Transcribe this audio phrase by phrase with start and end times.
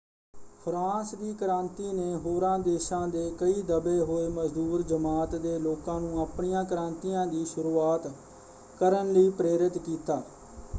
[0.61, 6.19] France ਦੀ ਕ੍ਰਾਂਤੀ ਨੇ ਹੋਰਾਂ ਦੇਸ਼ਾਂ ਦੇ ਕਈ ਦਬੇ ਹੋਏ ਮਜ਼ਦੂਰ ਜਮਾਤ ਦੇ ਲੋਕਾਂ ਨੂੰ
[6.21, 8.07] ਆਪਣੀਆਂ ਕ੍ਰਾਂਤੀਆਂ ਦੀ ਸ਼ੁਰੂਆਤ
[8.79, 10.21] ਕਰਨ ਲਈ ਪ੍ਰੇਰਿਤ ਕੀਤਾ।